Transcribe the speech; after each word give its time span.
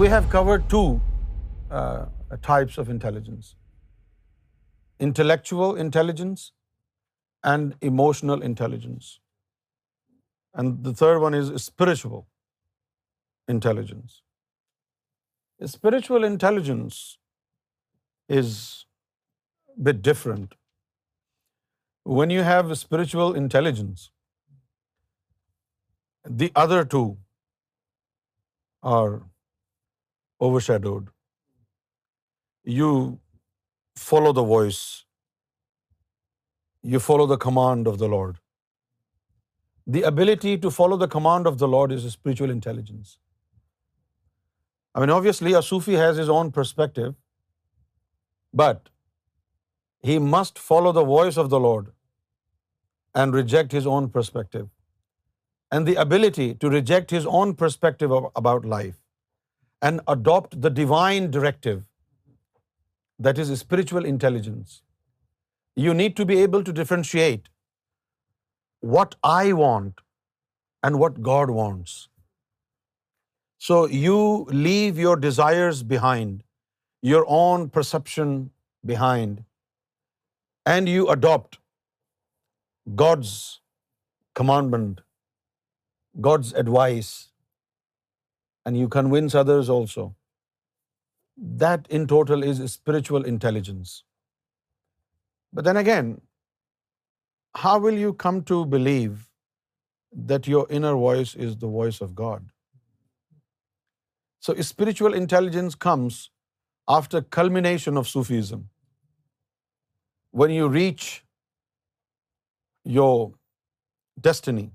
We 0.00 0.08
have 0.12 0.28
covered 0.32 0.62
two 0.72 0.86
uh, 1.78 1.80
types 2.44 2.76
of 2.82 2.90
intelligence: 2.92 3.48
intellectual 5.06 5.76
intelligence 5.84 6.44
and 7.52 7.74
emotional 7.88 8.46
intelligence. 8.48 9.10
And 10.54 10.88
the 10.88 10.94
third 11.02 11.18
one 11.26 11.38
is 11.40 11.52
spiritual 11.64 12.24
intelligence. 13.58 14.16
Spiritual 15.74 16.28
intelligence 16.32 17.00
is 18.40 18.58
a 19.76 19.88
bit 19.88 20.04
different. 20.12 20.58
When 22.20 22.38
you 22.38 22.46
have 22.52 22.78
spiritual 22.84 23.42
intelligence, 23.46 24.10
the 26.32 26.54
other 26.64 26.82
two 26.96 27.10
are 28.94 29.26
overshadowed. 30.48 31.08
You 32.78 32.90
follow 34.02 34.32
the 34.42 34.46
voice. 34.52 34.82
You 36.92 37.00
follow 37.06 37.26
the 37.32 37.40
command 37.46 37.90
of 37.94 37.98
the 38.02 38.10
Lord. 38.14 38.36
The 39.96 40.02
ability 40.10 40.52
to 40.64 40.70
follow 40.76 40.98
the 41.02 41.10
command 41.16 41.50
of 41.50 41.58
the 41.62 41.68
Lord 41.74 41.92
is 41.96 42.04
a 42.10 42.12
spiritual 42.14 42.50
intelligence. 42.56 43.14
I 44.94 45.00
mean, 45.00 45.12
obviously, 45.16 45.54
a 45.60 45.62
Sufi 45.70 45.96
has 46.02 46.20
his 46.22 46.32
own 46.36 46.52
perspective, 46.58 47.14
but 48.64 48.88
he 50.10 50.18
must 50.32 50.62
follow 50.70 50.92
the 50.98 51.06
voice 51.12 51.36
of 51.44 51.50
the 51.54 51.60
Lord 51.66 51.88
and 53.22 53.36
reject 53.40 53.76
his 53.78 53.90
own 53.96 54.08
perspective. 54.18 54.68
And 55.76 55.88
the 55.90 55.96
ability 56.02 56.48
to 56.64 56.70
reject 56.74 57.14
his 57.16 57.26
own 57.30 57.56
perspective 57.64 58.18
about 58.20 58.72
life 58.78 58.88
and 59.88 60.02
adopt 60.14 60.60
the 60.66 60.72
divine 60.82 61.30
directive, 61.36 61.80
that 63.26 63.40
is 63.44 63.50
spiritual 63.62 64.06
intelligence. 64.10 64.76
You 65.86 65.94
need 66.02 66.14
to 66.20 66.26
be 66.30 66.36
able 66.44 66.62
to 66.68 66.74
differentiate 66.78 67.50
what 68.94 69.16
I 69.32 69.52
want 69.60 70.00
and 70.88 70.98
what 71.02 71.20
God 71.28 71.52
wants. 71.58 71.98
So 73.68 73.78
you 74.04 74.18
leave 74.66 75.02
your 75.02 75.14
desires 75.24 75.82
behind, 75.94 76.36
your 77.12 77.24
own 77.38 77.68
perception 77.78 78.34
behind, 78.92 79.44
and 80.76 80.92
you 80.94 81.08
adopt 81.16 81.60
God's 83.04 83.34
commandment, 84.40 85.04
God's 86.30 86.54
advice, 86.64 87.16
and 88.66 88.80
you 88.82 88.88
convince 88.96 89.38
others 89.42 89.70
also. 89.76 90.06
That 91.64 91.86
in 91.98 92.06
total 92.12 92.42
is 92.46 92.58
spiritual 92.72 93.26
intelligence. 93.30 93.92
But 95.58 95.68
then 95.68 95.78
again, 95.82 96.08
how 97.62 97.78
will 97.84 98.00
you 98.00 98.12
come 98.24 98.42
to 98.50 98.58
believe 98.74 99.14
that 100.32 100.50
your 100.52 100.66
inner 100.78 100.92
voice 101.04 101.32
is 101.46 101.56
the 101.62 101.70
voice 101.78 102.00
of 102.08 102.12
God? 102.20 102.50
So 104.44 104.54
spiritual 104.72 105.18
intelligence 105.22 105.78
comes 105.86 106.20
after 106.98 107.22
culmination 107.38 108.02
of 108.02 108.12
Sufism. 108.12 108.68
When 110.42 110.54
you 110.58 110.68
reach 110.76 111.08
your 113.00 113.32
destiny, 114.30 114.70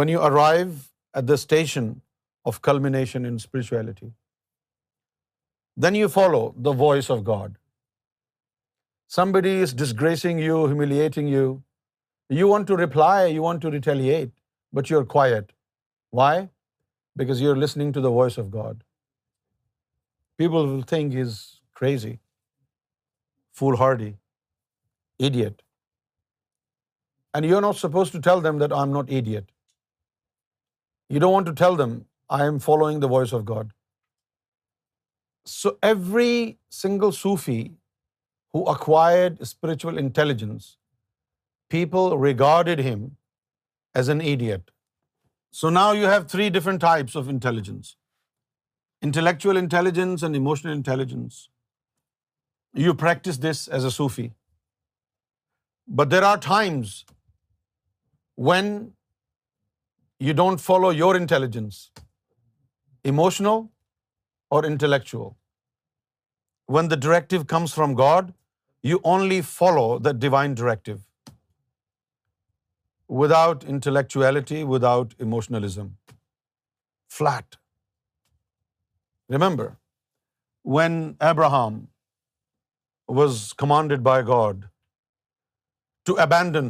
when 0.00 0.14
you 0.16 0.20
arrive 0.22 0.78
at 1.14 1.34
the 1.34 1.42
station 1.46 1.92
of 2.52 2.60
culmination 2.66 3.30
in 3.30 3.38
spirituality. 3.44 4.10
Then 5.86 5.98
you 6.00 6.08
follow 6.18 6.42
the 6.68 6.76
voice 6.82 7.08
of 7.14 7.24
God. 7.30 7.50
Somebody 9.16 9.52
is 9.66 9.74
disgracing 9.82 10.40
you, 10.46 10.58
humiliating 10.72 11.30
you. 11.34 11.46
You 12.40 12.48
want 12.50 12.68
to 12.72 12.76
reply, 12.80 13.16
you 13.36 13.42
want 13.44 13.64
to 13.66 13.72
retaliate, 13.76 14.34
but 14.78 14.92
you're 14.92 15.04
quiet. 15.14 15.54
Why? 16.18 16.34
Because 17.22 17.40
you're 17.44 17.56
listening 17.62 17.92
to 17.96 18.04
the 18.04 18.14
voice 18.18 18.38
of 18.42 18.50
God. 18.56 18.84
People 20.42 20.68
will 20.72 20.84
think 20.92 21.16
he's 21.20 21.40
crazy, 21.80 22.12
foolhardy, 23.60 24.12
idiot. 25.30 25.56
And 27.34 27.48
you're 27.50 27.66
not 27.66 27.80
supposed 27.80 28.14
to 28.18 28.20
tell 28.28 28.40
them 28.46 28.62
that 28.62 28.76
I'm 28.82 28.94
not 28.98 29.12
idiot. 29.20 29.50
You 31.14 31.20
don't 31.24 31.36
want 31.36 31.52
to 31.52 31.58
tell 31.64 31.82
them 31.84 31.98
I 32.38 32.46
am 32.48 32.58
following 32.64 32.98
the 33.02 33.10
voice 33.12 33.32
of 33.36 33.44
God. 33.44 33.70
So 35.52 35.70
every 35.90 36.58
single 36.80 37.12
Sufi 37.20 37.60
who 38.54 38.64
acquired 38.72 39.44
spiritual 39.52 39.98
intelligence, 40.02 40.68
people 41.76 42.18
regarded 42.24 42.82
him 42.88 43.00
as 44.02 44.12
an 44.14 44.20
idiot. 44.34 44.70
So 45.60 45.70
now 45.76 45.86
you 46.00 46.12
have 46.14 46.28
three 46.34 46.48
different 46.56 46.84
types 46.86 47.18
of 47.20 47.30
intelligence: 47.34 47.94
intellectual 49.10 49.60
intelligence 49.62 50.26
and 50.28 50.38
emotional 50.40 50.76
intelligence. 50.80 51.42
You 52.84 52.92
practice 53.06 53.40
this 53.46 53.64
as 53.80 53.88
a 53.90 53.92
Sufi. 53.96 54.30
But 55.98 56.10
there 56.14 56.26
are 56.26 56.38
times 56.46 56.90
when 58.50 58.66
you 60.28 60.36
don't 60.42 60.66
follow 60.68 60.92
your 61.04 61.14
intelligence 61.22 61.90
emotional 63.04 63.70
or 64.50 64.64
intellectual. 64.70 65.36
When 66.66 66.88
the 66.88 66.96
directive 66.96 67.46
comes 67.52 67.72
from 67.78 67.94
God, 68.00 68.32
you 68.88 68.98
only 69.12 69.38
follow 69.52 69.86
the 70.08 70.12
divine 70.24 70.58
directive 70.60 73.16
without 73.22 73.64
intellectuality, 73.76 74.60
without 74.74 75.16
emotionalism. 75.28 75.88
Flat. 77.16 77.58
Remember, 79.36 79.68
when 80.76 81.00
Abraham 81.30 81.80
was 83.20 83.40
commanded 83.64 84.06
by 84.10 84.14
God 84.30 84.62
to 86.10 86.14
abandon 86.24 86.68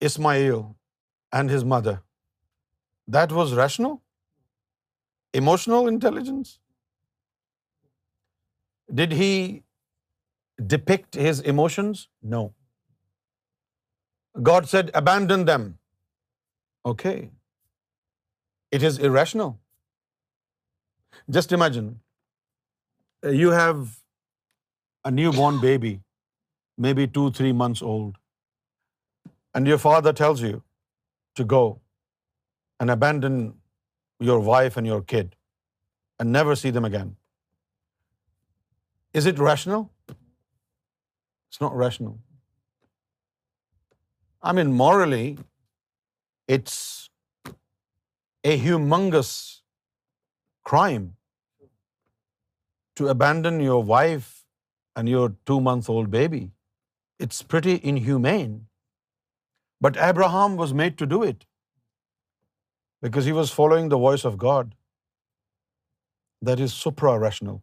Ishmael 0.00 0.62
and 1.40 1.52
his 1.56 1.66
mother, 1.76 1.96
that 3.18 3.36
was 3.40 3.54
rational? 3.62 3.94
emotional 5.40 5.90
intelligence? 5.92 6.52
Did 9.00 9.16
he 9.20 9.30
depict 10.74 11.18
his 11.28 11.42
emotions? 11.52 12.02
No. 12.36 12.42
God 14.48 14.70
said, 14.72 14.92
abandon 15.00 15.46
them. 15.50 15.68
Okay. 16.92 17.16
It 18.78 18.86
is 18.88 18.98
irrational. 19.08 19.52
Just 21.36 21.56
imagine, 21.58 21.88
uh, 21.96 23.32
you 23.42 23.52
have 23.58 23.80
a 25.10 25.10
newborn 25.18 25.60
baby, 25.68 25.94
maybe 26.86 27.06
2-3 27.18 27.54
months 27.62 27.86
old, 27.94 28.18
and 29.54 29.72
your 29.72 29.78
father 29.84 30.12
tells 30.22 30.44
you 30.48 30.62
to 31.36 31.50
go 31.56 31.64
and 32.80 33.00
abandon 33.00 33.46
your 34.18 34.38
wife 34.50 34.76
and 34.76 34.86
your 34.86 35.00
kid 35.02 35.34
and 36.18 36.32
never 36.32 36.54
see 36.56 36.70
them 36.70 36.84
again. 36.84 37.16
Is 39.12 39.26
it 39.26 39.38
rational? 39.38 39.90
It's 40.08 41.60
not 41.60 41.76
rational. 41.76 42.18
I 44.42 44.52
mean, 44.52 44.72
morally, 44.72 45.38
it's 46.46 47.10
a 48.44 48.60
humongous 48.60 49.32
crime 50.64 51.16
to 52.94 53.08
abandon 53.08 53.60
your 53.60 53.82
wife 53.82 54.44
and 54.94 55.08
your 55.08 55.32
2-month-old 55.46 56.10
baby. 56.10 56.50
It's 57.18 57.42
pretty 57.42 57.80
inhumane. 57.82 58.66
But 59.80 59.96
Abraham 59.96 60.56
was 60.56 60.72
made 60.72 60.98
to 60.98 61.06
do 61.06 61.22
it 61.22 61.44
because 63.04 63.28
he 63.30 63.36
was 63.38 63.52
following 63.58 63.88
the 63.94 64.02
voice 64.04 64.24
of 64.30 64.38
God 64.42 64.74
that 66.50 66.60
is 66.60 66.74
supra-rational. 66.82 67.62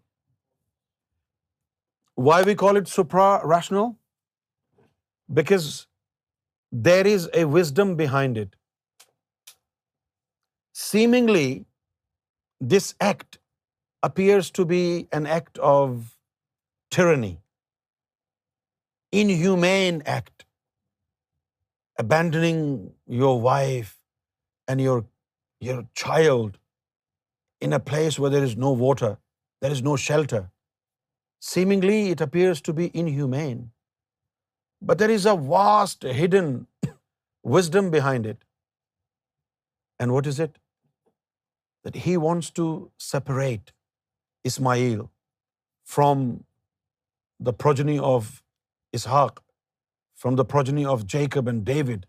Why 2.16 2.42
we 2.44 2.56
call 2.64 2.78
it 2.78 2.92
supra-rational? 2.96 3.96
Because 5.42 5.70
there 6.90 7.08
is 7.08 7.30
a 7.44 7.46
wisdom 7.46 7.96
behind 7.96 8.44
it. 8.44 8.56
Seemingly, 10.74 11.66
this 12.74 12.94
act 13.12 13.40
appears 14.04 14.52
to 14.60 14.66
be 14.74 14.84
an 15.20 15.26
act 15.26 15.58
of 15.58 15.96
tyranny, 16.92 17.36
inhumane 19.12 20.02
act, 20.06 20.46
abandoning 21.98 22.62
your 23.08 23.36
wife 23.50 24.00
and 24.68 24.90
your 24.90 25.02
your 25.68 25.82
child 26.04 26.58
in 27.68 27.78
a 27.78 27.84
place 27.92 28.18
where 28.22 28.34
there 28.36 28.48
is 28.50 28.56
no 28.64 28.72
water, 28.86 29.12
there 29.66 29.76
is 29.78 29.86
no 29.90 29.96
shelter. 30.06 30.42
Seemingly, 31.52 32.00
it 32.14 32.26
appears 32.28 32.64
to 32.70 32.76
be 32.80 32.90
inhumane. 33.04 33.62
But 34.88 35.02
there 35.02 35.16
is 35.20 35.30
a 35.32 35.38
vast 35.52 36.06
hidden 36.18 36.50
wisdom 37.58 37.92
behind 37.96 38.30
it. 38.34 38.40
And 40.00 40.16
what 40.18 40.32
is 40.34 40.40
it? 40.46 40.54
That 41.86 42.00
he 42.08 42.18
wants 42.26 42.52
to 42.60 42.68
separate 43.08 43.74
Ismail 44.52 45.04
from 45.96 46.26
the 47.50 47.56
progeny 47.66 47.98
of 48.12 48.32
Ishaq, 49.00 49.42
from 50.26 50.42
the 50.42 50.48
progeny 50.56 50.86
of 50.96 51.06
Jacob 51.16 51.52
and 51.54 51.66
David. 51.74 52.06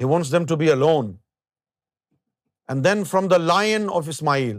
He 0.00 0.08
wants 0.14 0.36
them 0.36 0.48
to 0.54 0.62
be 0.64 0.72
alone. 0.78 1.10
And 2.68 2.84
then 2.88 3.04
from 3.12 3.24
the 3.32 3.40
line 3.50 3.86
of 3.98 4.10
Ismail, 4.12 4.58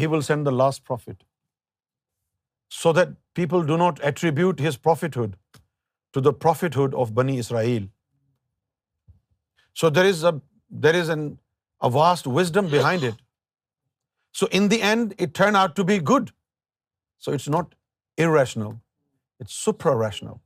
he 0.00 0.06
will 0.14 0.24
send 0.30 0.50
the 0.50 0.54
last 0.62 0.86
prophet, 0.90 1.18
so 2.82 2.94
that 2.98 3.14
people 3.40 3.68
do 3.70 3.78
not 3.84 4.04
attribute 4.10 4.64
his 4.66 4.76
prophethood 4.88 5.38
to 6.18 6.24
the 6.28 6.34
prophethood 6.44 6.98
of 7.04 7.14
Bani 7.14 7.38
Israel. 7.44 7.88
So 9.80 9.88
there 9.98 10.08
is 10.08 10.22
a 10.26 10.28
vast 11.98 12.28
wisdom 12.40 12.70
behind 12.76 13.08
it. 13.10 13.16
So 14.38 14.44
in 14.58 14.64
the 14.74 14.80
end, 14.92 15.04
it 15.18 15.28
turned 15.34 15.58
out 15.62 15.72
to 15.76 15.84
be 15.94 15.98
good. 16.12 16.26
So 17.18 17.32
it's 17.32 17.50
not 17.56 17.66
irrational, 18.26 18.72
it's 19.40 19.54
supra-rational. 19.54 20.36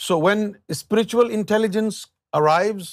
So 0.00 0.12
when 0.28 0.38
spiritual 0.82 1.26
intelligence 1.42 1.96
arrives, 2.40 2.90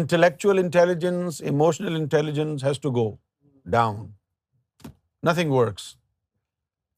intellectual 0.00 0.62
intelligence, 0.64 1.40
emotional 1.40 2.00
intelligence 2.04 2.62
has 2.68 2.80
to 2.86 2.92
go 3.00 3.06
down. 3.78 4.14
Nothing 5.22 5.54
works. 5.58 5.96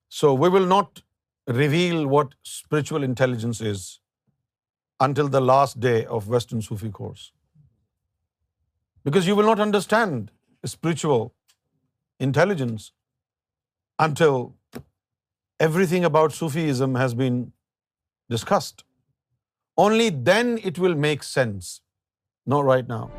So 0.09 0.35
we 0.35 0.49
will 0.57 0.67
not 0.67 1.03
reveal 1.61 2.07
what 2.15 2.35
spiritual 2.55 3.07
intelligence 3.09 3.61
is 3.61 3.87
until 5.07 5.29
the 5.29 5.43
last 5.53 5.81
day 5.81 5.99
of 6.07 6.29
Western 6.35 6.63
Sufi 6.69 6.91
course. 6.99 7.33
Because 9.05 9.27
you 9.27 9.37
will 9.39 9.51
not 9.51 9.61
understand 9.67 10.31
spiritual 10.65 11.27
intelligence 12.19 12.93
until 14.07 14.39
everything 15.69 16.09
about 16.13 16.39
Sufism 16.41 16.97
has 17.05 17.15
been 17.23 17.41
discussed. 18.39 18.75
Only 19.79 20.09
then 20.09 20.59
it 20.65 20.79
will 20.79 20.95
make 20.95 21.23
sense, 21.23 21.83
not 22.47 22.65
right 22.65 22.89
now. 22.89 23.11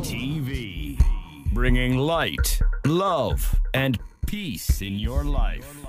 TV, 0.00 0.98
bringing 1.52 1.98
light, 1.98 2.58
love, 2.86 3.44
and 3.74 4.00
peace 4.24 4.80
in 4.80 4.98
your 4.98 5.24
life. 5.24 5.86